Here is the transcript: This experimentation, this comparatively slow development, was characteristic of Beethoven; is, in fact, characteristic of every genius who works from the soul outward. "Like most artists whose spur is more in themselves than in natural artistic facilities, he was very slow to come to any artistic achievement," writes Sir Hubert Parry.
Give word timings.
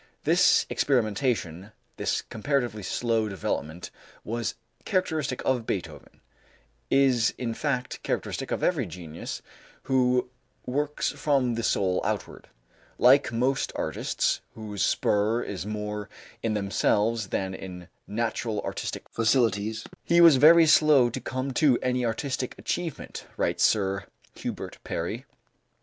This 0.23 0.65
experimentation, 0.67 1.73
this 1.97 2.23
comparatively 2.23 2.81
slow 2.81 3.29
development, 3.29 3.91
was 4.23 4.55
characteristic 4.83 5.43
of 5.45 5.67
Beethoven; 5.67 6.21
is, 6.89 7.35
in 7.37 7.53
fact, 7.53 8.01
characteristic 8.01 8.49
of 8.49 8.63
every 8.63 8.87
genius 8.87 9.43
who 9.83 10.27
works 10.65 11.11
from 11.11 11.53
the 11.53 11.61
soul 11.61 12.01
outward. 12.03 12.47
"Like 12.97 13.31
most 13.31 13.71
artists 13.75 14.41
whose 14.55 14.83
spur 14.83 15.43
is 15.43 15.67
more 15.67 16.09
in 16.41 16.55
themselves 16.55 17.27
than 17.27 17.53
in 17.53 17.87
natural 18.07 18.59
artistic 18.61 19.07
facilities, 19.07 19.83
he 20.03 20.19
was 20.19 20.37
very 20.37 20.65
slow 20.65 21.11
to 21.11 21.21
come 21.21 21.53
to 21.53 21.77
any 21.83 22.03
artistic 22.05 22.57
achievement," 22.57 23.27
writes 23.37 23.63
Sir 23.63 24.05
Hubert 24.33 24.79
Parry. 24.83 25.25